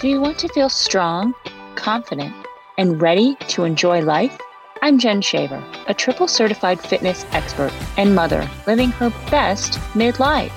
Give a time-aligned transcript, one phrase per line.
[0.00, 1.34] Do you want to feel strong,
[1.74, 2.34] confident,
[2.78, 4.34] and ready to enjoy life?
[4.80, 10.54] I'm Jen Shaver, a triple certified fitness expert and mother living her best midlife.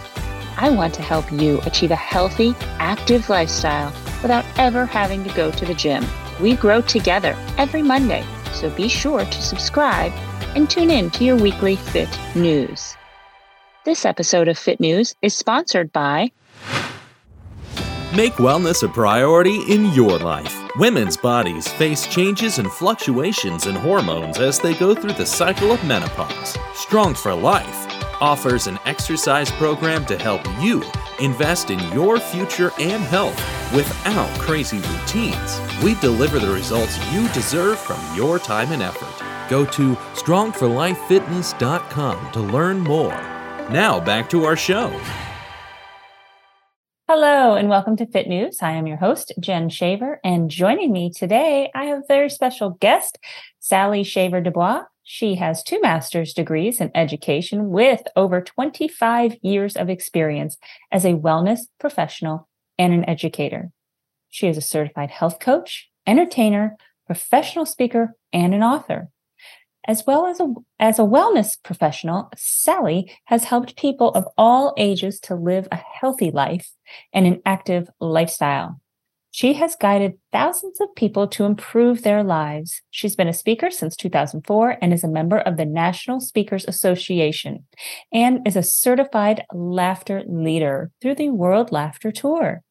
[0.56, 5.52] I want to help you achieve a healthy, active lifestyle without ever having to go
[5.52, 6.06] to the gym.
[6.40, 10.14] We grow together every Monday, so be sure to subscribe
[10.56, 12.96] and tune in to your weekly Fit News.
[13.84, 16.32] This episode of Fit News is sponsored by
[18.16, 20.56] Make wellness a priority in your life.
[20.78, 25.84] Women's bodies face changes and fluctuations in hormones as they go through the cycle of
[25.84, 26.56] menopause.
[26.76, 27.88] Strong for Life
[28.22, 30.84] offers an exercise program to help you
[31.20, 33.36] invest in your future and health
[33.74, 35.60] without crazy routines.
[35.82, 39.24] We deliver the results you deserve from your time and effort.
[39.50, 43.20] Go to strongforlifefitness.com to learn more.
[43.72, 44.96] Now back to our show.
[47.10, 48.60] Hello and welcome to Fit News.
[48.62, 52.78] I am your host, Jen Shaver, and joining me today, I have a very special
[52.80, 53.20] guest,
[53.60, 54.84] Sally Shaver Dubois.
[55.04, 60.58] She has two master's degrees in education with over 25 years of experience
[60.94, 62.48] as a wellness professional
[62.80, 63.72] and an educator.
[64.30, 69.10] She is a certified health coach, entertainer, professional speaker, and an author.
[69.86, 75.20] As well as a, as a wellness professional, Sally has helped people of all ages
[75.22, 76.72] to live a healthy life
[77.12, 78.80] and an active lifestyle.
[79.32, 82.84] She has guided thousands of people to improve their lives.
[82.92, 87.66] She's been a speaker since 2004 and is a member of the National Speakers Association
[88.14, 92.62] and is a certified laughter leader through the World Laughter Tour.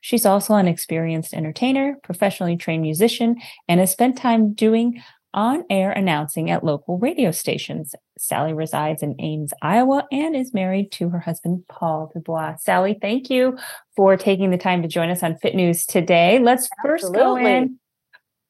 [0.00, 5.02] She's also an experienced entertainer, professionally trained musician, and has spent time doing
[5.34, 7.94] on air announcing at local radio stations.
[8.18, 12.56] Sally resides in Ames, Iowa, and is married to her husband, Paul Dubois.
[12.56, 13.58] Sally, thank you
[13.96, 16.38] for taking the time to join us on Fit News today.
[16.38, 17.08] Let's Absolutely.
[17.08, 17.78] first go in.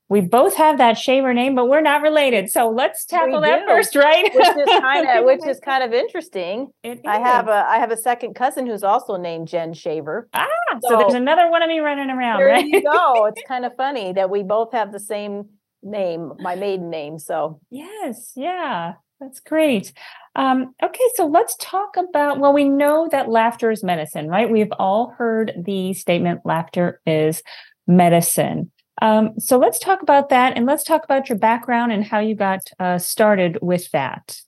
[0.09, 2.51] We both have that shaver name, but we're not related.
[2.51, 4.25] So let's tackle that first, right?
[4.35, 6.69] which is kind of which is kind of interesting.
[6.85, 10.29] I have a I have a second cousin who's also named Jen Shaver.
[10.35, 10.47] Ah,
[10.83, 12.41] so, so there's another one of me running around.
[12.41, 12.67] There right?
[12.67, 13.25] you go.
[13.33, 15.49] It's kind of funny that we both have the same
[15.83, 17.19] name, my maiden name.
[17.19, 19.93] So, yes, yeah, that's great.
[20.35, 22.39] Um, okay, so let's talk about.
[22.39, 24.51] Well, we know that laughter is medicine, right?
[24.51, 27.43] We've all heard the statement laughter is
[27.87, 28.71] medicine.
[29.01, 32.35] Um, so let's talk about that and let's talk about your background and how you
[32.35, 34.41] got uh, started with that.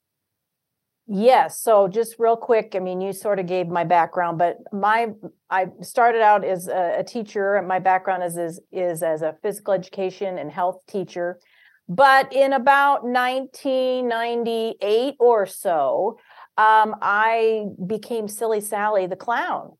[1.06, 1.60] Yes.
[1.60, 5.08] So just real quick, I mean, you sort of gave my background, but my
[5.50, 7.60] I started out as a, a teacher.
[7.60, 11.38] My background is, is is as a physical education and health teacher.
[11.88, 16.18] But in about 1998 or so,
[16.56, 19.72] um, I became Silly Sally the clown.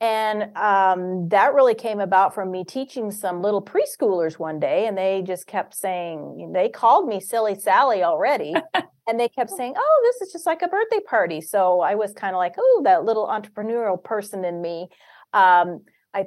[0.00, 4.96] And um, that really came about from me teaching some little preschoolers one day, and
[4.96, 8.54] they just kept saying, they called me Silly Sally already.
[9.06, 11.42] and they kept saying, oh, this is just like a birthday party.
[11.42, 14.88] So I was kind of like, oh, that little entrepreneurial person in me.
[15.34, 15.82] Um,
[16.14, 16.26] I,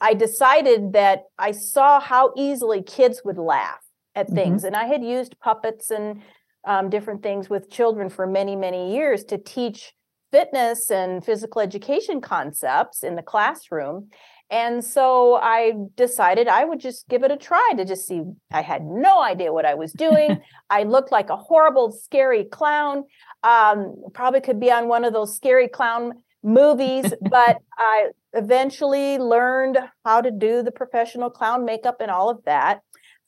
[0.00, 3.80] I decided that I saw how easily kids would laugh
[4.14, 4.34] at mm-hmm.
[4.34, 4.64] things.
[4.64, 6.20] And I had used puppets and
[6.64, 9.94] um, different things with children for many, many years to teach
[10.32, 14.08] fitness and physical education concepts in the classroom.
[14.50, 18.22] And so I decided I would just give it a try to just see.
[18.50, 20.42] I had no idea what I was doing.
[20.70, 23.04] I looked like a horrible, scary clown.
[23.42, 29.78] Um, probably could be on one of those scary clown movies, but I eventually learned
[30.04, 32.80] how to do the professional clown makeup and all of that.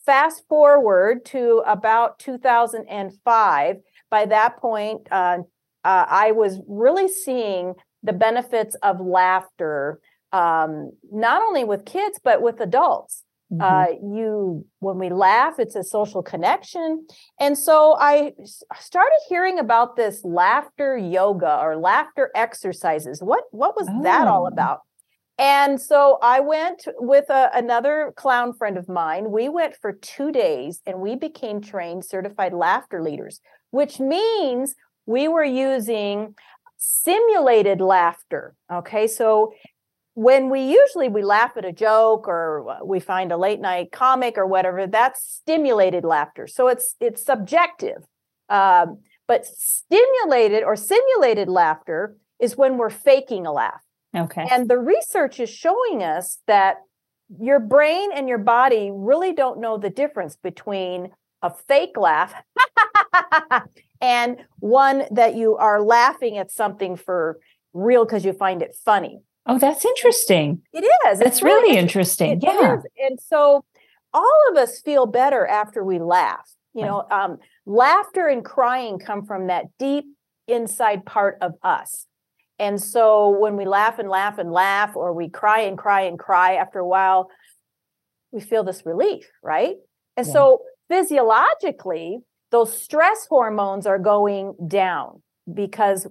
[0.05, 3.77] Fast forward to about 2005.
[4.11, 5.39] By that point, uh,
[5.85, 10.01] uh, I was really seeing the benefits of laughter,
[10.33, 13.23] um, not only with kids, but with adults.
[13.53, 13.61] Mm-hmm.
[13.63, 17.07] Uh, you, when we laugh, it's a social connection.
[17.39, 18.33] And so I
[18.79, 23.23] started hearing about this laughter yoga or laughter exercises.
[23.23, 24.03] What, what was oh.
[24.03, 24.53] that all oh.
[24.53, 24.81] about?
[25.37, 29.31] And so I went with a, another clown friend of mine.
[29.31, 33.41] We went for two days and we became trained certified laughter leaders,
[33.71, 34.75] which means
[35.07, 36.35] we were using
[36.77, 38.55] simulated laughter.
[38.73, 39.07] Okay.
[39.07, 39.53] So
[40.15, 44.39] when we usually we laugh at a joke or we find a late night comic
[44.39, 46.47] or whatever, that's stimulated laughter.
[46.47, 48.05] So it's it's subjective.
[48.49, 53.81] Um, but stimulated or simulated laughter is when we're faking a laugh.
[54.15, 54.47] Okay.
[54.51, 56.77] And the research is showing us that
[57.41, 61.11] your brain and your body really don't know the difference between
[61.45, 62.35] a fake laugh
[64.01, 67.39] and one that you are laughing at something for
[67.75, 69.21] real because you find it funny.
[69.47, 70.63] Oh, that's interesting.
[70.73, 71.19] It is.
[71.19, 72.41] That's really interesting.
[72.41, 72.79] yeah.
[72.99, 73.63] And so
[74.15, 76.51] all of us feel better after we laugh.
[76.73, 76.89] You right.
[76.89, 80.07] know, um, laughter and crying come from that deep
[80.49, 82.07] inside part of us.
[82.59, 86.19] And so when we laugh and laugh and laugh, or we cry and cry and
[86.19, 87.29] cry after a while,
[88.33, 89.75] we feel this relief, right?
[90.17, 90.33] And yeah.
[90.33, 92.19] so physiologically,
[92.51, 95.23] those stress hormones are going down
[95.53, 96.07] because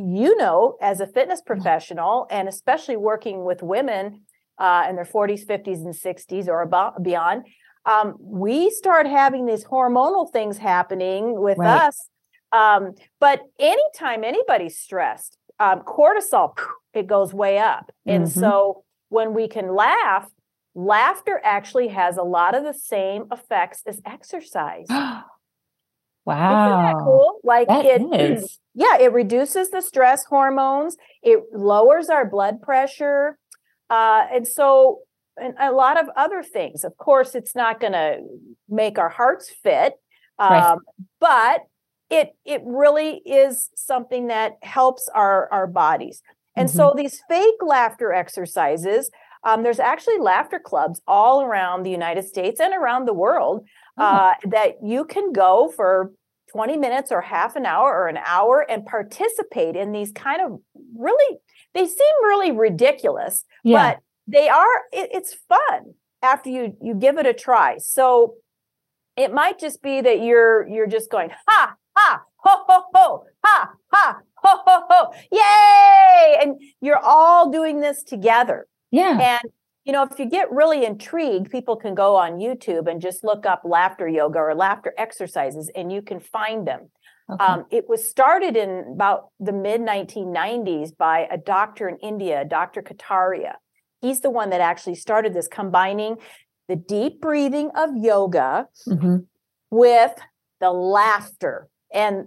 [0.00, 4.22] you know, as a fitness professional, and especially working with women
[4.58, 7.46] uh, in their 40s, 50s, and 60s or about beyond,
[7.86, 11.88] um, we start having these hormonal things happening with right.
[11.88, 12.08] us.
[12.52, 16.54] Um, but anytime anybody's stressed, um, cortisol,
[16.94, 17.90] it goes way up.
[18.06, 18.40] And mm-hmm.
[18.40, 20.30] so when we can laugh,
[20.74, 24.86] laughter actually has a lot of the same effects as exercise.
[24.88, 25.24] wow.
[26.24, 27.40] Isn't that cool?
[27.44, 28.58] Like that it is.
[28.72, 33.36] Yeah, it reduces the stress hormones, it lowers our blood pressure.
[33.90, 35.00] Uh, and so
[35.36, 36.84] and a lot of other things.
[36.84, 38.20] Of course, it's not going to
[38.68, 39.94] make our hearts fit,
[40.38, 40.78] um, right.
[41.18, 41.60] but
[42.10, 46.22] it it really is something that helps our our bodies.
[46.56, 46.76] And mm-hmm.
[46.76, 49.10] so these fake laughter exercises,
[49.44, 53.66] um, there's actually laughter clubs all around the United States and around the world
[53.98, 54.04] oh.
[54.04, 56.12] uh, that you can go for
[56.52, 60.60] 20 minutes or half an hour or an hour and participate in these kind of
[60.96, 61.38] really
[61.74, 63.92] they seem really ridiculous yeah.
[63.92, 68.34] but they are it, it's fun after you you give it a try so
[69.16, 73.70] it might just be that you're you're just going ha ha ho ho ho ha
[73.92, 79.38] ha ho ho ho yay and you're all doing this together yeah.
[79.42, 79.52] And
[79.84, 83.46] you know if you get really intrigued people can go on youtube and just look
[83.46, 86.90] up laughter yoga or laughter exercises and you can find them.
[87.32, 87.44] Okay.
[87.44, 92.82] um, it was started in about the mid 1990s by a doctor in india dr
[92.82, 93.54] kataria.
[94.00, 96.16] He's the one that actually started this combining
[96.70, 99.16] the deep breathing of yoga mm-hmm.
[99.70, 100.14] with
[100.60, 101.68] the laughter.
[101.92, 102.26] And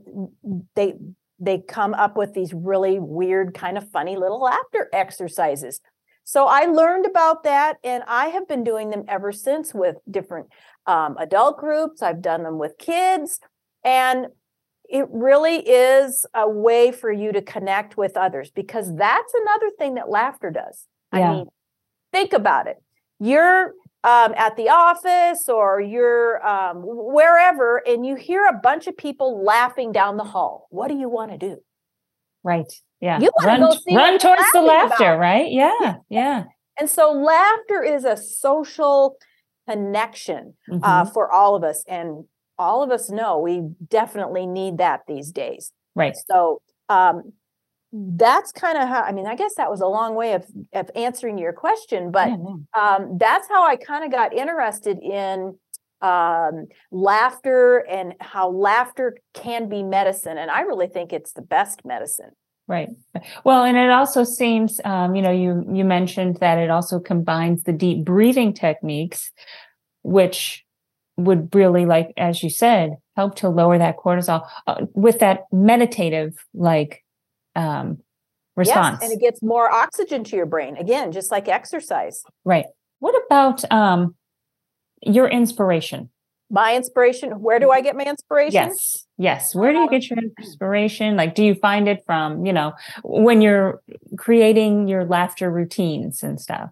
[0.75, 0.95] they
[1.39, 5.79] they come up with these really weird kind of funny little laughter exercises
[6.23, 10.47] so i learned about that and i have been doing them ever since with different
[10.85, 13.39] um, adult groups i've done them with kids
[13.83, 14.27] and
[14.89, 19.95] it really is a way for you to connect with others because that's another thing
[19.95, 21.31] that laughter does yeah.
[21.31, 21.47] i mean
[22.13, 22.81] think about it.
[23.19, 23.73] You're
[24.05, 29.43] um, at the office or you're um, wherever, and you hear a bunch of people
[29.43, 30.67] laughing down the hall.
[30.69, 31.57] What do you want to do?
[32.43, 32.71] Right.
[33.03, 33.19] Yeah.
[33.19, 35.19] You run, go see run towards the laughter, about.
[35.19, 35.51] right?
[35.51, 35.95] Yeah.
[36.07, 36.45] Yeah.
[36.79, 39.17] And so laughter is a social
[39.69, 40.83] connection uh, mm-hmm.
[40.83, 41.83] uh, for all of us.
[41.85, 42.23] And
[42.57, 45.73] all of us know we definitely need that these days.
[45.95, 46.15] Right.
[46.29, 47.33] So um,
[47.93, 50.89] that's kind of how i mean i guess that was a long way of, of
[50.95, 52.35] answering your question but yeah,
[52.75, 55.55] um, that's how i kind of got interested in
[56.01, 61.85] um, laughter and how laughter can be medicine and i really think it's the best
[61.85, 62.31] medicine
[62.67, 62.89] right
[63.43, 67.63] well and it also seems um, you know you you mentioned that it also combines
[67.63, 69.31] the deep breathing techniques
[70.01, 70.63] which
[71.17, 76.33] would really like as you said help to lower that cortisol uh, with that meditative
[76.53, 77.03] like
[77.55, 77.97] um,
[78.55, 78.99] response.
[79.01, 80.77] Yes, and it gets more oxygen to your brain.
[80.77, 82.23] Again, just like exercise.
[82.45, 82.65] Right.
[82.99, 84.15] What about um,
[85.01, 86.09] your inspiration?
[86.53, 87.31] My inspiration.
[87.41, 88.53] Where do I get my inspiration?
[88.53, 89.07] Yes.
[89.17, 89.55] Yes.
[89.55, 91.15] Where do you get your inspiration?
[91.15, 93.81] Like, do you find it from, you know, when you're
[94.17, 96.69] creating your laughter routines and stuff?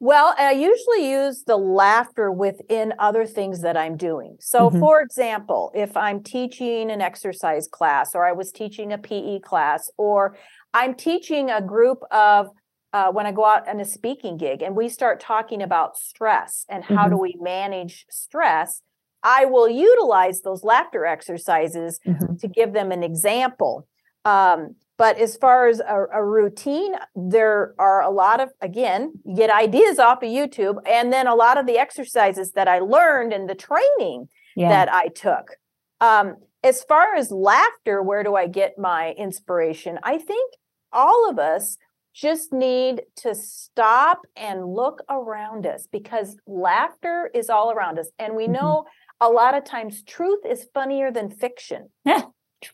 [0.00, 4.38] Well, I usually use the laughter within other things that I'm doing.
[4.40, 4.80] So, mm-hmm.
[4.80, 9.90] for example, if I'm teaching an exercise class, or I was teaching a PE class,
[9.98, 10.38] or
[10.72, 12.48] I'm teaching a group of
[12.96, 16.64] uh, when I go out on a speaking gig and we start talking about stress
[16.66, 17.10] and how mm-hmm.
[17.10, 18.80] do we manage stress,
[19.22, 22.36] I will utilize those laughter exercises mm-hmm.
[22.36, 23.86] to give them an example.
[24.24, 29.50] Um, but as far as a, a, routine, there are a lot of, again, get
[29.50, 33.46] ideas off of YouTube, and then a lot of the exercises that I learned and
[33.46, 34.70] the training yeah.
[34.70, 35.58] that I took.
[36.00, 39.98] Um, as far as laughter, where do I get my inspiration?
[40.02, 40.54] I think
[40.94, 41.76] all of us
[42.16, 48.08] just need to stop and look around us because laughter is all around us.
[48.18, 48.54] And we mm-hmm.
[48.54, 48.84] know
[49.20, 51.90] a lot of times truth is funnier than fiction.
[52.04, 52.22] Yeah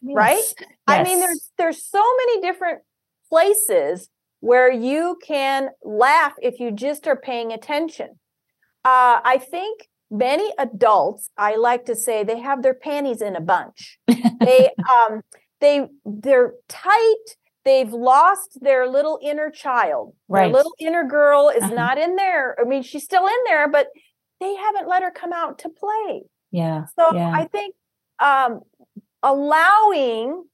[0.02, 0.36] right?
[0.36, 0.68] Yes.
[0.86, 2.80] I mean, there's there's so many different
[3.28, 4.08] places
[4.40, 8.18] where you can laugh if you just are paying attention.
[8.84, 13.40] Uh, I think many adults, I like to say, they have their panties in a
[13.40, 13.98] bunch.
[14.06, 14.70] they
[15.10, 15.22] um,
[15.60, 17.36] they they're tight.
[17.64, 20.14] They've lost their little inner child.
[20.28, 20.44] Right.
[20.44, 21.74] Their little inner girl is Uh-huh.
[21.74, 22.56] not in there.
[22.60, 23.88] I mean, she's still in there, but
[24.40, 26.24] they haven't let her come out to play.
[26.50, 26.86] Yeah.
[26.98, 27.30] So Yeah.
[27.32, 27.74] I think
[28.18, 28.60] um,
[29.22, 30.44] allowing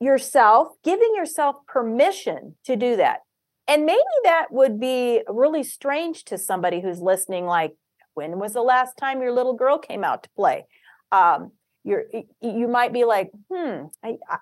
[0.00, 3.20] yourself, giving yourself permission to do that.
[3.68, 7.74] And maybe that would be really strange to somebody who's listening, like,
[8.14, 10.66] when was the last time your little girl came out to play?
[11.12, 11.52] Um,
[11.84, 12.04] you're
[12.40, 14.38] you might be like, hmm, I, I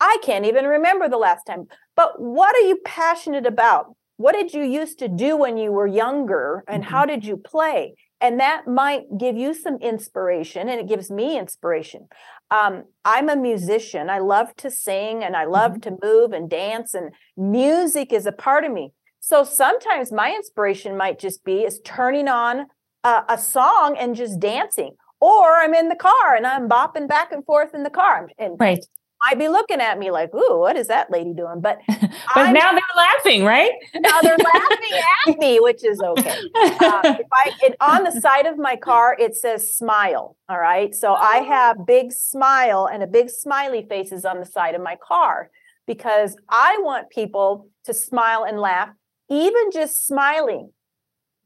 [0.00, 1.66] I can't even remember the last time.
[1.94, 3.94] But what are you passionate about?
[4.16, 7.94] What did you used to do when you were younger, and how did you play?
[8.20, 12.06] And that might give you some inspiration, and it gives me inspiration.
[12.50, 14.10] Um, I'm a musician.
[14.10, 18.32] I love to sing, and I love to move and dance, and music is a
[18.32, 18.92] part of me.
[19.20, 22.66] So sometimes my inspiration might just be is turning on
[23.04, 27.32] a, a song and just dancing, or I'm in the car and I'm bopping back
[27.32, 28.84] and forth in the car, and Right.
[29.24, 32.52] Might be looking at me like, "Ooh, what is that lady doing?" But But I'm-
[32.54, 33.72] now they're laughing, right?
[33.94, 36.30] now they're laughing at me, which is okay.
[36.54, 40.36] Uh, if I, it, on the side of my car, it says smile.
[40.48, 40.94] All right.
[40.94, 44.96] So I have big smile and a big smiley faces on the side of my
[44.96, 45.50] car
[45.86, 48.90] because I want people to smile and laugh,
[49.28, 50.72] even just smiling.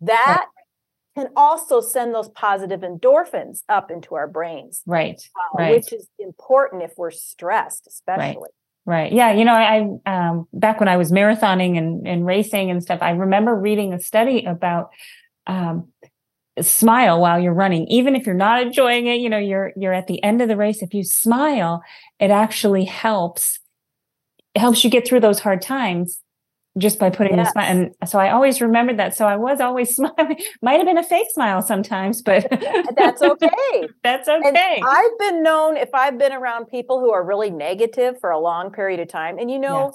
[0.01, 0.47] That
[1.15, 5.21] can also send those positive endorphins up into our brains, right.
[5.37, 5.71] uh, Right.
[5.77, 8.51] which is important if we're stressed, especially.
[8.87, 9.13] Right.
[9.13, 9.33] Yeah.
[9.33, 12.99] You know, I, I um, back when I was marathoning and, and racing and stuff,
[13.01, 14.91] I remember reading a study about
[15.47, 15.89] um,
[16.61, 19.21] smile while you're running, even if you're not enjoying it.
[19.21, 20.83] You know, you're you're at the end of the race.
[20.83, 21.83] If you smile,
[22.19, 23.59] it actually helps
[24.55, 26.21] helps you get through those hard times
[26.77, 27.67] just by putting the smile.
[27.71, 29.17] And so I always remembered that.
[29.17, 30.37] So I was always smiling.
[30.63, 32.47] Might have been a fake smile sometimes, but
[32.97, 33.89] That's okay.
[34.03, 34.83] That's And okay.
[34.85, 38.71] I've been known if I've been around people who are really negative for a long
[38.73, 39.39] period of time.
[39.39, 39.93] And you know,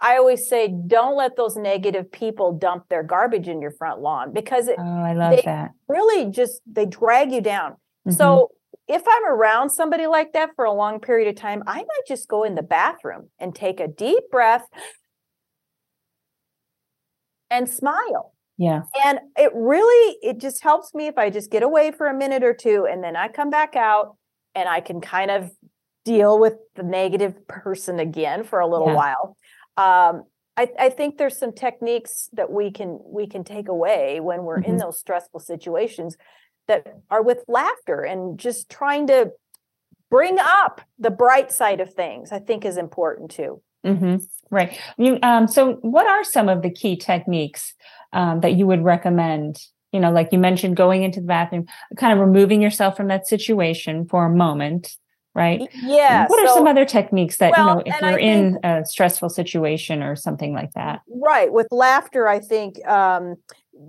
[0.00, 4.32] I always say, don't let those negative people dump their garbage in your front lawn
[4.34, 5.70] because it oh, I love they- that.
[5.88, 7.76] really just they drag you down.
[8.06, 8.14] Mhm.
[8.16, 8.50] So
[8.86, 12.28] if I'm around somebody like that for a long period of time, I might just
[12.28, 14.66] go in the bathroom and take a deep breath
[17.54, 18.32] and smile.
[18.58, 18.82] yeah.
[19.04, 22.42] And it really it just helps me if I just get away for a minute
[22.44, 24.16] or two and then I come back out
[24.54, 25.50] and I can kind of
[26.04, 28.94] deal with the negative person again for a little Yeah.
[28.94, 29.36] while.
[29.76, 30.24] Um,
[30.56, 34.60] I, I think there's some techniques that we can we can take away when we're
[34.60, 34.80] in Mhm.
[34.80, 36.16] those stressful situations
[36.68, 39.32] that are with laughter and just trying to
[40.10, 42.30] bring up the bright side of things.
[42.30, 43.62] I think is important too.
[43.84, 44.16] Hmm
[44.50, 44.78] Right.
[44.98, 47.74] You, um, so, what are some of the key techniques
[48.12, 49.58] um, that you would recommend?
[49.90, 53.26] You know, like you mentioned, going into the bathroom, kind of removing yourself from that
[53.26, 54.96] situation for a moment,
[55.34, 55.60] right?
[55.82, 56.26] Yeah.
[56.28, 59.30] what are so- some other techniques that Well, you know if you're in a stressful
[59.30, 61.00] situation or something like that?
[61.08, 61.52] Right.
[61.52, 63.36] With laughter, I think um,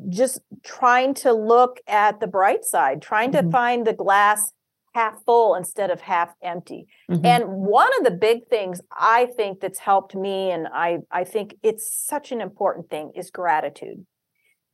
[0.10, 3.52] just trying to look at the bright side, trying to Mhm.
[3.52, 4.52] find the glass
[4.96, 6.88] half full instead of half empty.
[7.12, 7.26] Mhm.
[7.26, 7.44] And
[7.80, 11.86] one of the big things I think that's helped me, and I, I think it's
[12.12, 14.06] such an important thing, is gratitude.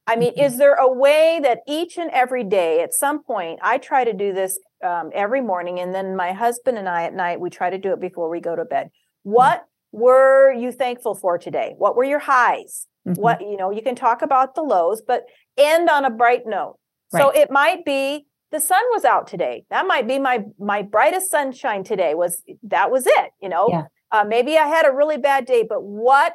[0.07, 0.45] I mean, Mhm.
[0.45, 4.13] is there a way that each and every day, at some point, I try to
[4.13, 7.69] do this um, every morning, and then my husband and I at night, we try
[7.69, 8.89] to do it before we go to bed.
[9.21, 11.75] What were you thankful for today?
[11.77, 12.87] What were your highs?
[13.07, 13.19] Mhm.
[13.19, 15.25] What, you know, you can talk about the lows, but
[15.55, 16.77] end on a bright note.
[17.09, 19.65] So it might be the sun was out today.
[19.70, 23.67] That might be my my brightest sunshine today was that was it, you know.
[23.70, 23.84] Yeah.
[24.12, 26.34] Uh, maybe I had a really bad day, but what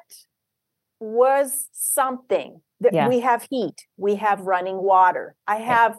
[1.00, 3.08] was something that Yeah.
[3.08, 5.34] we have heat, we have running water.
[5.46, 5.98] I have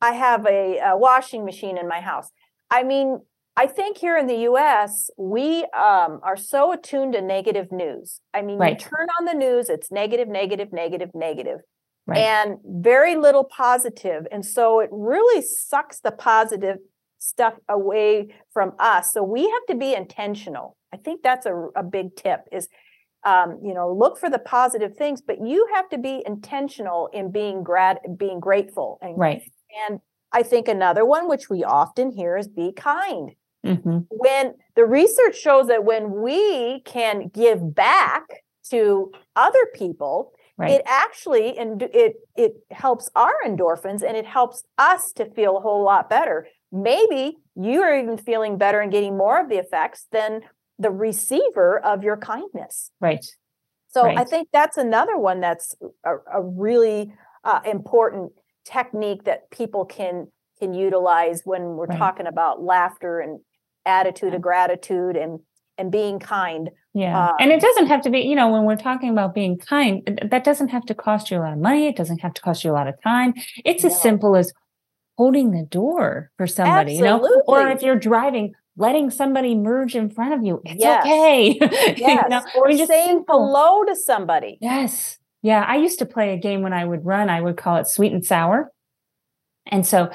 [0.00, 2.30] I have a, a washing machine in my house.
[2.70, 3.20] I mean,
[3.56, 8.20] I think here in the US, we um, are so attuned to negative news.
[8.32, 8.80] I mean, Right.
[8.80, 11.58] you turn on the news, it's negative, negative, negative, negative,
[12.08, 12.18] Right.
[12.18, 14.26] and very little positive.
[14.32, 16.78] And so it really sucks the positive
[17.18, 19.12] stuff away from us.
[19.12, 20.78] So we have to be intentional.
[20.92, 22.68] I think that's a, a big tip is
[23.24, 27.30] um, you know, look for the positive things, but you have to be intentional in
[27.30, 29.42] being grad being grateful and right.
[29.86, 30.00] and
[30.32, 33.32] I think another one, which we often hear, is be kind.
[33.64, 38.22] hmm When the research shows that when we can give back
[38.70, 40.72] to other people, Right.
[40.72, 45.60] it actually and it it helps our endorphins and it helps us to feel a
[45.60, 46.48] whole lot better.
[46.72, 50.40] Maybe you are even feeling better and getting more of the effects than
[50.78, 52.90] the receiver of your kindness.
[53.00, 53.24] right.
[53.88, 55.74] So I think that's another one that's
[56.04, 57.12] a, a really
[57.44, 58.32] uh, important
[58.64, 61.98] technique that people can can utilize when we're Right.
[61.98, 63.40] talking about laughter and
[63.86, 64.36] attitude Yeah.
[64.36, 65.40] of gratitude and
[65.78, 66.70] and being kind.
[66.98, 67.28] Yeah.
[67.28, 70.20] Um, and it doesn't have to be, you know, when we're talking about being kind,
[70.30, 71.86] that doesn't have to cost you a lot of money.
[71.86, 73.34] It doesn't have to cost you a lot of time.
[73.64, 73.90] It's no.
[73.90, 74.52] as simple as
[75.16, 77.28] holding the door for somebody, Absolutely.
[77.28, 80.60] you know, or if you're driving, letting somebody merge in front of you.
[80.64, 81.04] It's yes.
[81.04, 81.58] okay.
[81.96, 82.22] Yes.
[82.24, 82.42] you know?
[82.56, 83.46] Or I mean, saying simple.
[83.46, 84.58] hello to somebody.
[84.60, 85.18] Yes.
[85.42, 85.64] Yeah.
[85.66, 88.12] I used to play a game when I would run, I would call it sweet
[88.12, 88.72] and sour.
[89.66, 90.10] And so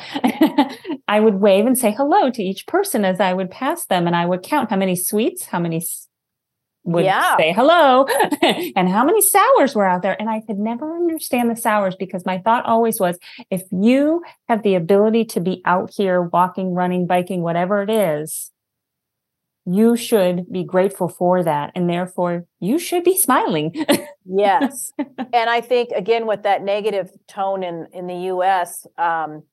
[1.08, 4.06] I would wave and say hello to each person as I would pass them.
[4.06, 5.86] And I would count how many sweets, how many
[6.84, 7.38] would yeah.
[7.38, 8.06] say hello
[8.42, 10.20] and how many sours were out there.
[10.20, 13.18] And I could never understand the sours because my thought always was
[13.50, 18.52] if you have the ability to be out here walking, running, biking, whatever it is,
[19.66, 21.72] you should be grateful for that.
[21.74, 23.74] And therefore, you should be smiling.
[24.26, 24.92] yes.
[25.34, 29.44] And I think, again, with that negative tone in, in the US, um,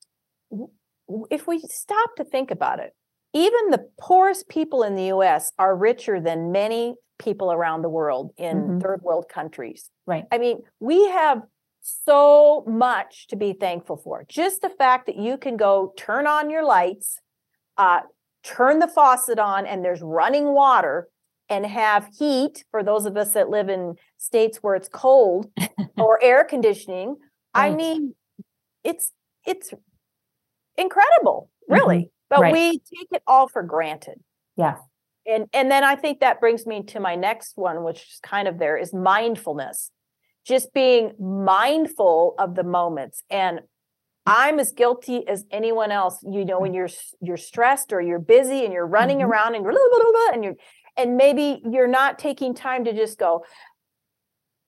[1.31, 2.95] if we stop to think about it,
[3.33, 8.33] even the poorest people in the US are richer than many people around the world
[8.37, 8.79] in mm-hmm.
[8.81, 9.91] third world countries.
[10.07, 10.25] Right.
[10.33, 11.43] I mean, we have
[11.81, 14.25] so much to be thankful for.
[14.29, 17.21] Just the fact that you can go turn on your lights,
[17.77, 18.01] uh,
[18.43, 21.09] turn the faucet on, and there's running water
[21.49, 25.51] and have heat for those of us that live in states where it's cold
[25.97, 27.17] or air conditioning.
[27.55, 27.73] Right.
[27.73, 28.15] I mean,
[28.83, 29.13] it's
[29.47, 29.73] it's
[30.77, 31.97] incredible, really.
[31.97, 32.07] Mm-hmm.
[32.29, 32.53] But right.
[32.53, 34.21] we take it all for granted.
[34.57, 34.77] Yeah
[35.31, 38.49] and and then i think that brings me to my next one which is kind
[38.49, 39.91] of there is mindfulness
[40.45, 43.61] just being mindful of the moments and
[44.27, 46.89] i'm as guilty as anyone else you know when you're
[47.21, 49.31] you're stressed or you're busy and you're running mm-hmm.
[49.31, 50.57] around and you're blah, blah, blah, and you're
[50.97, 53.45] and maybe you're not taking time to just go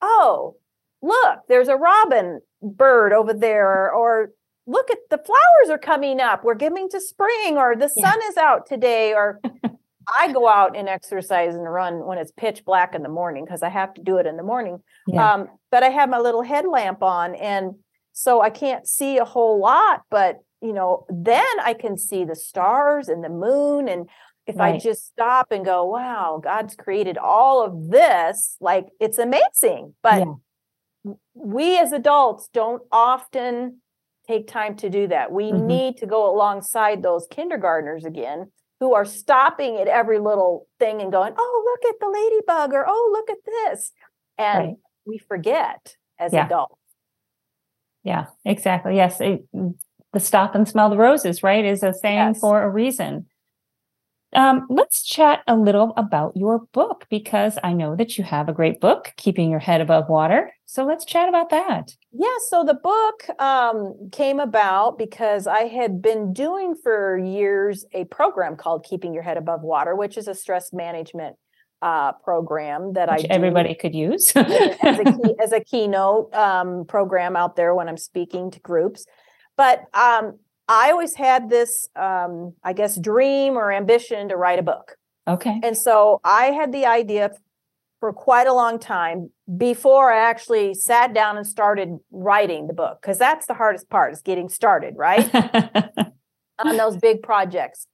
[0.01, 0.55] oh
[1.01, 4.31] look there's a robin bird over there or
[4.65, 8.27] look at the flowers are coming up we're getting to spring or the sun yeah.
[8.29, 9.41] is out today or
[10.07, 13.63] I go out and exercise and run when it's pitch black in the morning because
[13.63, 14.79] I have to do it in the morning.
[15.07, 15.33] Yeah.
[15.33, 17.75] Um, but I have my little headlamp on, and
[18.11, 20.03] so I can't see a whole lot.
[20.09, 23.87] But you know, then I can see the stars and the moon.
[23.87, 24.09] And
[24.47, 24.75] if right.
[24.75, 29.95] I just stop and go, "Wow, God's created all of this," like it's amazing.
[30.01, 30.27] But
[31.05, 31.13] yeah.
[31.33, 33.81] we as adults don't often
[34.27, 35.31] take time to do that.
[35.31, 35.67] We mm-hmm.
[35.67, 38.51] need to go alongside those kindergartners again
[38.83, 42.83] who are stopping at every little thing and going, oh, look at the ladybug or
[42.85, 43.93] oh, look at this.
[44.37, 44.75] And right.
[45.05, 46.45] we forget as yeah.
[46.45, 46.75] adults.
[48.03, 48.97] Yeah, exactly.
[48.97, 49.21] Yes.
[49.21, 52.39] It, the stop and smell the roses, right, is a saying yes.
[52.41, 53.27] for a reason.
[54.35, 58.53] Um, let's chat a little about your book because I know that you have a
[58.53, 60.51] great book, Keeping Your Head Above Water.
[60.65, 61.95] So let's chat about that.
[62.11, 68.05] Yeah, so the book um, came about because I had been doing for years a
[68.05, 71.35] program called Keeping Your Head Above Water, which is a stress management
[71.83, 76.85] uh, program that which I everybody could use as, a key, as a keynote um,
[76.85, 79.05] program out there when I'm speaking to groups.
[79.57, 84.63] But um, I always had this, um, I guess, dream or ambition to write a
[84.63, 84.95] book.
[85.27, 85.59] Okay.
[85.63, 87.31] And so I had the idea
[87.99, 92.99] for quite a long time before I actually sat down and started writing the book,
[93.01, 95.33] because that's the hardest part is getting started, right?
[96.59, 97.87] On those big projects.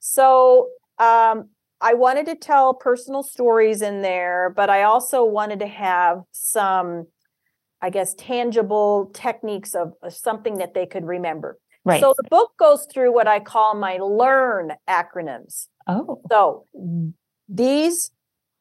[0.00, 1.48] So um,
[1.80, 7.06] I wanted to tell personal stories in there, but I also wanted to have some,
[7.82, 11.58] I guess, tangible techniques of, of something that they could remember.
[11.84, 12.00] Right.
[12.00, 15.68] So the book goes through what I call my learn acronyms.
[15.86, 16.20] Oh.
[16.30, 16.66] So
[17.48, 18.10] these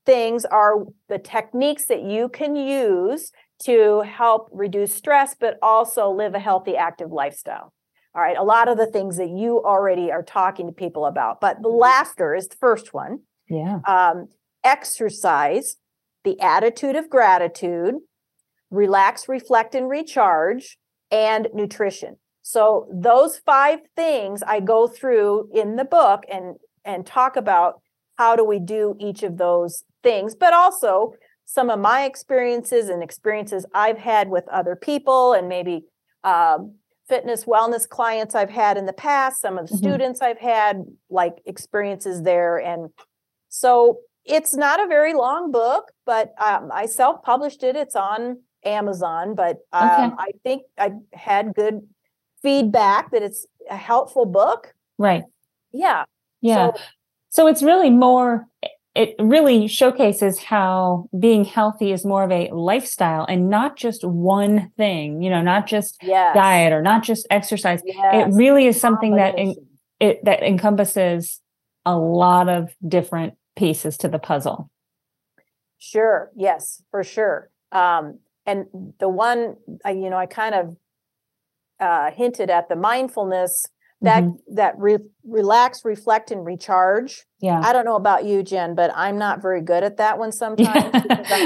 [0.05, 3.31] things are the techniques that you can use
[3.63, 7.73] to help reduce stress, but also live a healthy, active lifestyle.
[8.15, 8.37] All right.
[8.37, 11.67] A lot of the things that you already are talking to people about, but the
[11.67, 13.19] laughter is the first one.
[13.49, 13.79] Yeah.
[13.85, 14.27] Um,
[14.63, 15.75] exercise,
[16.23, 17.95] the attitude of gratitude,
[18.71, 20.77] relax, reflect, and recharge,
[21.11, 22.17] and nutrition.
[22.49, 26.55] So those five things I go through in the book and
[26.85, 27.81] and talk about
[28.17, 33.03] how do we do each of those things, but also some of my experiences and
[33.03, 35.87] experiences I've had with other people and maybe
[36.23, 36.75] um,
[37.09, 39.85] fitness wellness clients I've had in the past, some of the mm-hmm.
[39.85, 42.57] students I've had like experiences there.
[42.57, 42.91] And
[43.49, 47.75] so it's not a very long book, but um, I self published it.
[47.75, 50.15] It's on Amazon, but um, okay.
[50.17, 51.81] I think I had good
[52.41, 54.73] feedback that it's a helpful book.
[54.97, 55.23] Right.
[55.71, 56.05] Yeah.
[56.41, 56.71] Yeah.
[56.71, 56.81] So,
[57.29, 58.47] so it's really more
[58.97, 64.71] it really showcases how being healthy is more of a lifestyle and not just one
[64.75, 66.33] thing, you know, not just yes.
[66.33, 67.79] diet or not just exercise.
[67.85, 68.27] Yes.
[68.27, 69.55] It really is something that in,
[69.99, 71.39] it that encompasses
[71.85, 74.71] a lot of different pieces to the puzzle.
[75.77, 76.31] Sure.
[76.35, 77.51] Yes, for sure.
[77.71, 78.65] Um, and
[78.99, 80.75] the one, I, you know, I kind of
[81.79, 83.65] uh, hinted at the mindfulness
[84.01, 84.37] that Mhm.
[84.55, 87.25] that re- relax, reflect, and recharge.
[87.39, 87.59] Yeah.
[87.63, 90.93] I don't know about you, Jen, but I'm not very good at that one sometimes.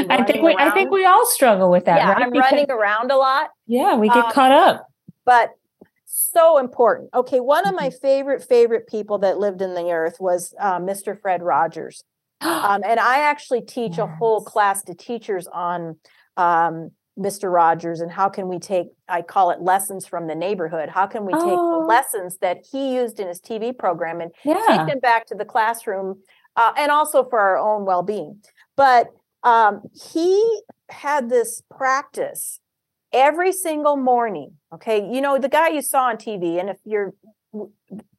[0.10, 2.22] I'm think we I think we all struggle with that, yeah, right?
[2.24, 4.88] I'm Because- running around a lot, yeah, we get um, caught up.
[5.26, 5.52] but
[6.06, 7.10] so important.
[7.14, 7.98] Okay, one of my Mm-hmm.
[8.02, 11.20] favorite favorite people that lived in the earth was uh, Mr.
[11.20, 12.04] Fred Rogers.
[12.44, 15.98] Um, and I actually teach a whole class to teachers on
[16.38, 17.52] um, Mr.
[17.52, 20.90] Rogers and how can we take, I call it lessons from the neighborhood.
[20.90, 21.86] How can we take the Oh.
[21.88, 24.64] lessons that he used in his TV program and yeah.
[24.68, 26.22] take them back to the classroom
[26.56, 28.42] uh, and also for our own well being?
[28.78, 29.10] But
[29.44, 29.82] um,
[30.14, 32.60] he had this practice
[33.12, 34.54] every single morning.
[34.74, 35.06] Okay.
[35.12, 37.14] You know, the guy you saw on TV, and if you're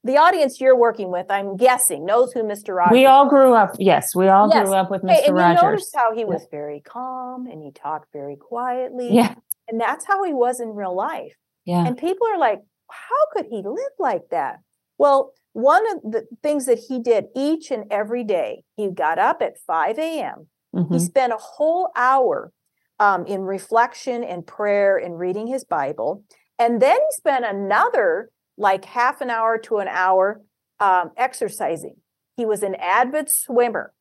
[0.04, 2.74] the audience you're working with, I'm guessing, knows who Mr.
[2.76, 3.74] Rogers We all grew up.
[3.78, 4.66] Yes, we all Yes.
[4.66, 5.28] grew up with Hey, Mr.
[5.28, 5.62] and you Rogers.
[5.62, 9.12] noticed how he was very calm and he talked very quietly.
[9.12, 9.34] Yeah.
[9.68, 11.36] And that's how he was in real life.
[11.64, 11.86] Yeah.
[11.86, 14.58] And people are like, how could he live like that?
[14.98, 19.40] Well, one of the things that he did each and every day, he got up
[19.40, 20.48] at 5 a.m.
[20.72, 21.00] He Mhm.
[21.00, 22.52] spent a whole hour
[22.98, 26.22] um, in reflection and prayer and reading his Bible.
[26.58, 30.40] And then he spent another like half an hour to an hour
[30.80, 31.96] um, exercising.
[32.36, 33.92] He was an avid swimmer.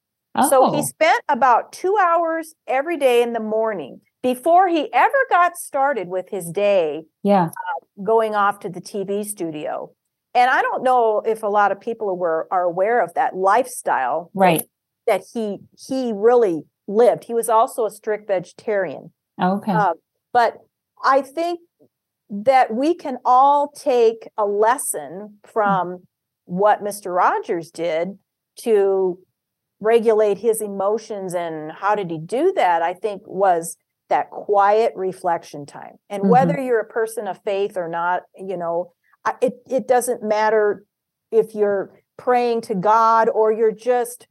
[0.49, 5.17] So he Oh, spent about two hours every day in the morning before he ever
[5.29, 7.49] got started with his day yeah.
[8.01, 9.91] going off to the TV studio.
[10.33, 14.31] And I don't know if a lot of people were are aware of that lifestyle
[14.33, 14.63] Right.
[15.05, 17.25] that he he really lived.
[17.25, 19.11] He was also a strict vegetarian.
[19.41, 19.73] Okay.
[19.73, 19.93] Uh,
[20.31, 20.59] but
[21.03, 21.59] I think
[22.31, 25.51] that we can all take a lesson hmm.
[25.51, 26.07] from
[26.45, 27.15] what Mr.
[27.15, 28.17] Rogers did
[28.59, 29.19] to
[29.79, 32.81] regulate his emotions and how did he do that?
[32.81, 33.77] I think was
[34.09, 35.95] that quiet reflection time.
[36.09, 36.31] And mm-hmm.
[36.31, 38.93] whether you're a person of faith or not, you know,
[39.41, 40.83] it it doesn't matter
[41.31, 44.27] if you're praying to God or you're just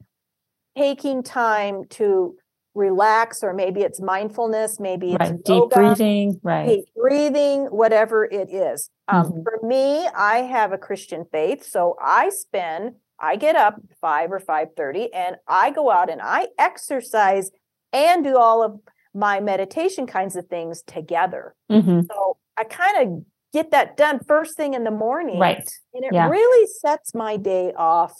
[0.76, 2.36] taking time to
[2.74, 5.44] relax or maybe it's mindfulness, maybe it's right.
[5.44, 6.40] Deep yoga, breathing.
[6.42, 6.66] Right.
[6.68, 8.90] deep breathing, whatever it is.
[9.08, 9.42] Um, Mhm.
[9.44, 12.96] For me, I have a Christian faith, so I spend.
[13.18, 17.50] I get up five or five thirty, and I go out and I exercise
[17.92, 18.80] and do all of
[19.12, 21.54] my meditation kinds of things together.
[21.68, 25.68] hmm So I kind of get that done first thing in the morning, Right.
[25.92, 26.28] and it Yeah.
[26.28, 28.14] really sets my day off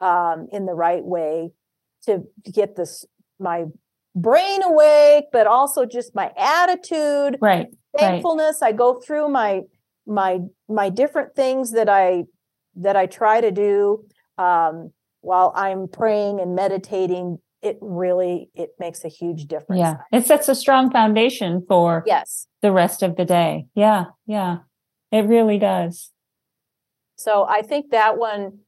[0.00, 1.50] um, in the right way
[2.02, 3.04] to get this
[3.40, 3.66] my
[4.22, 7.66] brain awake, but also just my attitude Right.
[7.68, 7.68] Right.
[7.98, 9.62] thankfulness i go through my
[10.06, 12.24] my my different things that i
[12.76, 14.04] that i try to do
[14.36, 14.90] um
[15.22, 19.96] while i'm praying and meditating it really it makes a huge difference Yeah.
[20.12, 23.66] It sets a strong foundation for yes the rest of the day.
[23.74, 24.04] Yeah.
[24.26, 24.58] Yeah.
[25.10, 26.10] It really does.
[27.16, 28.58] so i think that one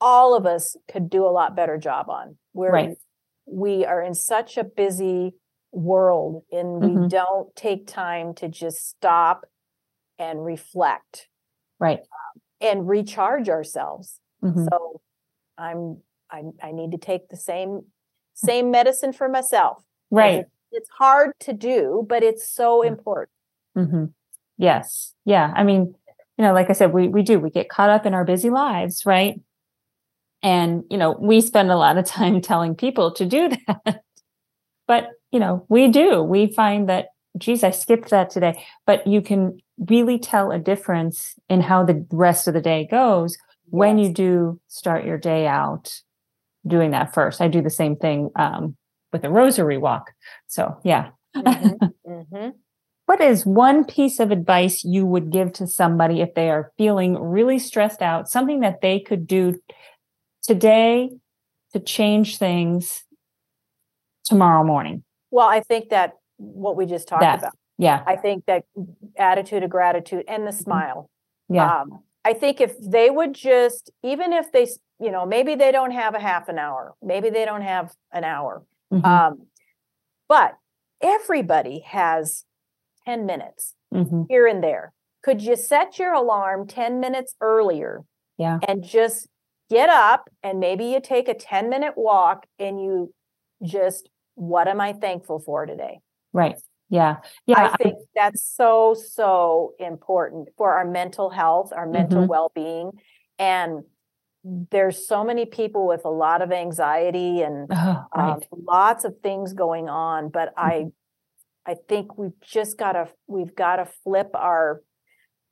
[0.00, 2.96] all of us could do a lot better job on where Right.
[3.46, 5.34] We are in such a busy
[5.72, 7.08] world and we Mhm.
[7.10, 9.44] don't take time to just stop
[10.18, 11.28] and reflect
[11.80, 12.00] Right.
[12.60, 14.68] and recharge ourselves Mhm.
[14.70, 15.00] So
[15.58, 17.92] I'm I I need to take the same
[18.34, 20.40] same medicine for myself Right.
[20.40, 23.30] it- It's hard to do, but it's so important.
[23.74, 24.06] hmm
[24.56, 25.14] Yes.
[25.24, 25.52] Yeah.
[25.54, 25.94] I mean,
[26.36, 28.50] you know, like I said, we we do we get caught up in our busy
[28.50, 29.40] lives, right?
[30.44, 34.02] And you know, we spend a lot of time telling people to do that.
[34.86, 36.22] but you know, we do.
[36.22, 37.06] We find that,
[37.38, 38.64] geez, I skipped that today.
[38.86, 43.36] But you can really tell a difference in how the rest of the day goes
[43.70, 46.00] when you do start your day out
[46.66, 47.40] doing that first.
[47.40, 48.76] I do the same thing um,
[49.12, 50.12] with a rosary walk.
[50.46, 51.10] So yeah.
[51.36, 51.78] Mhm,
[52.08, 52.52] mhm.
[53.06, 57.18] What is one piece of advice you would give to somebody if they are feeling
[57.20, 59.60] really stressed out, something that they could do
[60.44, 61.10] today
[61.72, 63.04] to change things
[64.24, 65.02] tomorrow morning?
[65.30, 67.52] Well, I think that what we just talked That, about.
[67.78, 68.02] Yeah.
[68.06, 68.64] I think that
[69.16, 71.10] attitude of gratitude and the smile.
[71.50, 71.54] Mm-hmm.
[71.56, 71.80] Yeah.
[71.80, 74.68] Um, I think if they would just, even if they,
[75.00, 78.24] you know, maybe they don't have a half an hour, maybe they don't have an
[78.24, 79.46] hour, Mhm, um,
[80.28, 80.56] but
[81.02, 82.44] everybody has
[83.04, 84.26] 10 minutes mhm.
[84.28, 84.92] here and there.
[85.22, 88.04] Could you set your alarm 10 minutes earlier
[88.38, 88.58] Yeah.
[88.66, 89.28] and just
[89.70, 93.12] get up and maybe you take a 10 minute walk and you
[93.62, 96.00] just, what am I thankful for today?
[96.32, 96.56] Right.
[96.90, 97.16] Yeah.
[97.46, 97.72] Yeah.
[97.72, 102.28] I think that's so, so important for our mental health, our mental Mhm.
[102.28, 102.90] well being.
[103.38, 103.84] And
[104.70, 109.54] there's so many people with a lot of anxiety and Oh, um, lots of things
[109.54, 110.84] going on but i
[111.64, 114.82] i think we've just got to we've got to flip our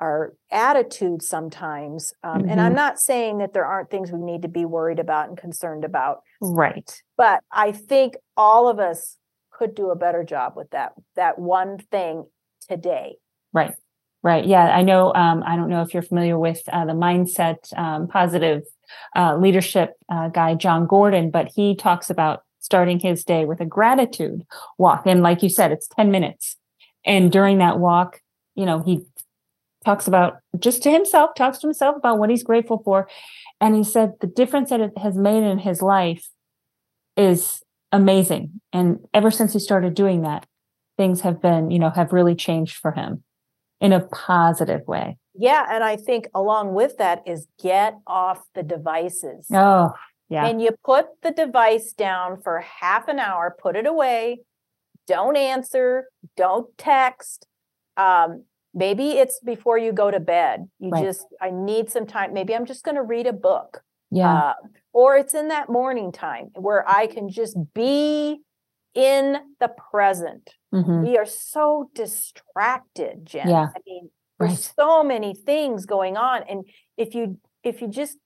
[0.03, 4.49] our attitude sometimes um, and i'm not saying that there aren't things we need to
[4.49, 6.91] be worried about and concerned about Right.
[7.17, 9.17] but i think all of us
[9.57, 12.25] could do a better job with that that one thing
[12.69, 13.17] today
[13.53, 13.75] Right.
[14.23, 14.47] Right.
[14.47, 14.65] Yeah.
[14.65, 15.13] I know.
[15.15, 18.63] Um, I don't know if you're familiar with uh, the mindset um, positive
[19.17, 23.67] uh, leadership uh, guy, Jon Gordon, but he talks about starting his day with a
[23.67, 24.43] gratitude
[24.79, 25.03] walk.
[25.07, 26.57] And like you said, it's 10 minutes.
[27.05, 28.21] And during that walk,
[28.55, 29.01] you know, he
[29.85, 33.09] talks about just to himself, talks to himself about what he's grateful for.
[33.61, 36.29] And he said the difference that it has made in his life
[37.17, 38.61] is amazing.
[38.73, 40.47] And ever since he started doing that,
[40.97, 43.23] things have been, you know, have really changed for him
[43.81, 45.17] in a positive way.
[45.35, 49.91] yeah and i think along with that is get off the devices Oh,
[50.29, 50.47] yeah.
[50.47, 54.43] and you put the device down for half an hour, put it away,
[55.09, 57.47] don't answer, don't text.
[57.97, 60.69] Um, maybe it's before you go to bed.
[60.79, 61.05] You Right.
[61.05, 62.33] just, I need some time.
[62.33, 63.83] Maybe I'm just going to read a book.
[64.11, 64.35] yeah.
[64.51, 64.55] Uh,
[64.93, 68.43] or it's in that morning time where I can just be
[68.95, 70.51] in the present.
[70.75, 71.03] Mhm.
[71.07, 73.49] We are so distracted, Jen.
[73.49, 73.69] Yeah.
[73.75, 74.59] I mean, there's Right.
[74.77, 76.43] so many things going on.
[76.43, 76.65] And
[76.99, 78.19] if you if you just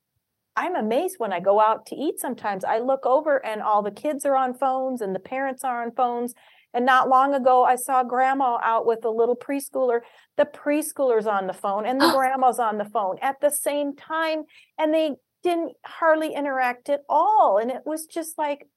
[0.56, 2.64] I'm amazed when I go out to eat sometimes.
[2.64, 5.92] I look over and all the kids are on phones and the parents are on
[5.92, 6.32] phones.
[6.76, 10.00] And not long ago, I saw grandma out with a little preschooler.
[10.36, 14.44] The preschooler's on the phone and the grandma's on the phone at the same time.
[14.78, 15.12] And they
[15.42, 17.58] didn't hardly interact at all.
[17.58, 18.68] And it was just like,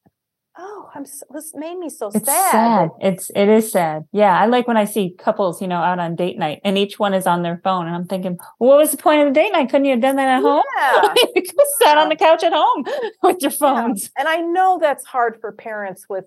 [0.58, 2.52] oh, I'm s- this made me so It's sad.
[2.52, 2.90] sad.
[3.02, 4.06] It's it is sad.
[4.14, 7.00] Yeah, I like when I see couples, you know, out on date night, and each
[7.00, 9.52] one is on their phone, and I'm thinking, what was the point of the date
[9.52, 9.70] night?
[9.70, 10.64] Couldn't you have done that at home?
[10.78, 11.14] Yeah.
[11.36, 12.86] you could have sat on the couch at home
[13.24, 14.10] with your phones.
[14.18, 16.26] And I know that's hard for parents with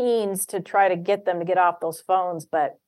[0.00, 2.78] teens to try to get them to get off those phones, but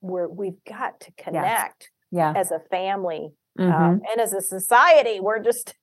[0.00, 2.32] we're we've got to connect Yeah.
[2.36, 3.72] as a family Mhm.
[3.72, 5.20] um, and as a society.
[5.20, 5.74] We're just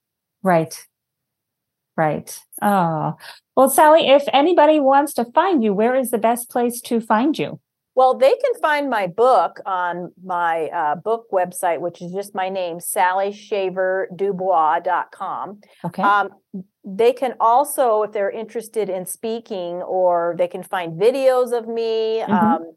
[0.44, 0.88] Right.
[1.98, 2.40] Right.
[2.62, 3.16] Oh.
[3.56, 7.38] Well, Sally, if anybody wants to find you, where is the best place to find
[7.38, 7.60] you?
[7.94, 12.48] well, they can find my book on my uh, book website, which is just my
[12.48, 15.60] name, sallyshaverdubois.com.
[15.86, 16.02] Okay.
[16.04, 16.30] Um,
[16.84, 22.22] they can also, if they're interested in speaking, or they can find videos of me
[22.22, 22.30] Mhm.
[22.30, 22.76] um,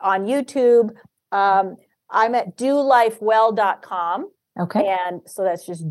[0.00, 0.90] on YouTube.
[1.32, 1.76] Um,
[2.10, 4.30] I'm at dolifewell.com.
[4.58, 4.96] okay.
[5.06, 5.90] And so that's just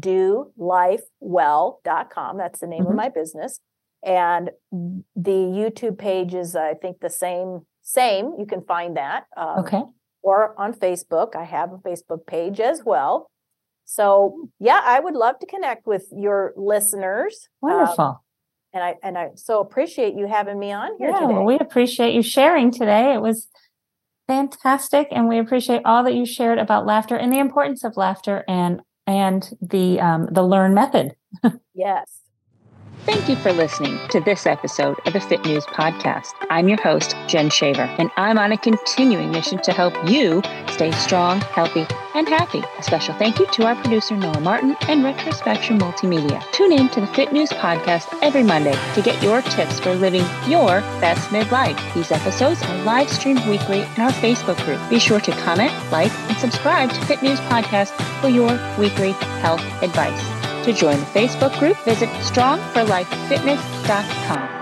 [1.21, 2.38] dolifewell.com.
[2.38, 2.89] That's the name Mhm.
[2.89, 3.60] of my business.
[4.04, 7.65] And the YouTube page is, I think, the same.
[7.82, 8.36] Same.
[8.38, 9.25] You can find that.
[9.36, 9.84] Um, Okay.
[10.21, 11.36] Or on Facebook.
[11.36, 13.30] I have a Facebook page as well.
[13.91, 17.49] So yeah, I would love to connect with your listeners.
[17.63, 18.23] Um, Wonderful.
[18.71, 21.34] and I and I so appreciate you having me on here Yeah, today.
[21.34, 23.15] well, we appreciate you sharing today.
[23.15, 23.47] It was
[24.28, 28.45] fantastic, and we appreciate all that you shared about laughter and the importance of laughter
[28.47, 31.15] and and the um, the learn method.
[31.73, 32.19] yes.
[33.05, 36.33] Thank you for listening to this episode of the Fit News Podcast.
[36.49, 40.91] I'm your host, Jen Shaver, and I'm on a continuing mission to help you stay
[40.91, 42.62] strong, healthy, and happy.
[42.77, 46.43] A special thank you to our producer, Noah Martin, and Retrospection Multimedia.
[46.51, 50.25] Tune in to the Fit News Podcast every Monday to get your tips for living
[50.47, 51.77] your best midlife.
[51.93, 54.79] These episodes are live streamed weekly in our Facebook group.
[54.89, 57.89] Be sure to comment, like, and subscribe to Fit News Podcast
[58.21, 60.38] for your weekly health advice.
[60.69, 64.59] To join the Facebook group, visit strongforlifefitness.com.